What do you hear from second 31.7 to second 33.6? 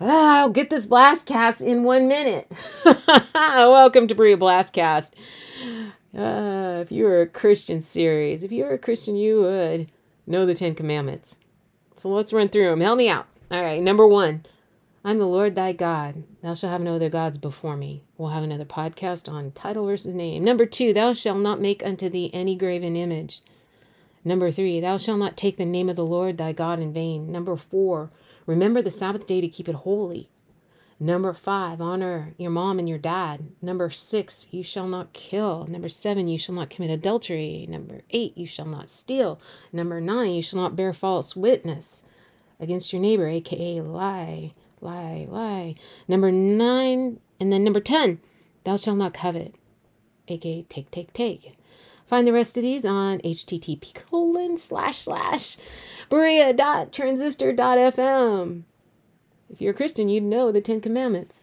honor your mom and your dad.